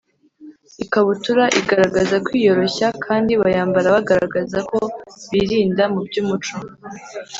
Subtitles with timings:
[0.83, 4.79] ikabutura, igaragaza kwiyoroshya kandi bayambara bagaragaza ko
[5.31, 6.55] birinda mu by’umuco